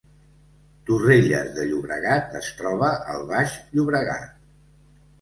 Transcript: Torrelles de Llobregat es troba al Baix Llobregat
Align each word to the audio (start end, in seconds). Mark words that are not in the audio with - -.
Torrelles 0.89 1.51
de 1.59 1.67
Llobregat 1.69 2.35
es 2.41 2.51
troba 2.65 2.93
al 3.15 3.31
Baix 3.31 3.57
Llobregat 3.79 4.39